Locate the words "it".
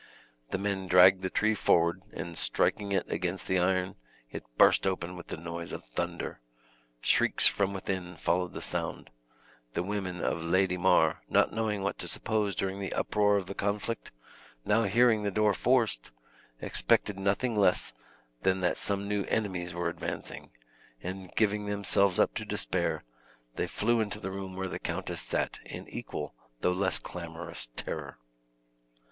2.91-3.07, 4.31-4.43